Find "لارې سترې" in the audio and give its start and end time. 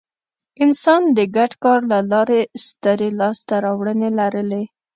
2.11-3.09